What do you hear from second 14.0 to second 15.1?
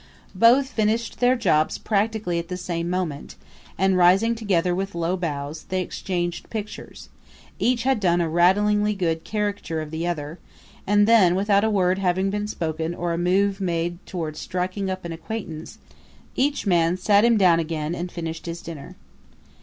toward striking up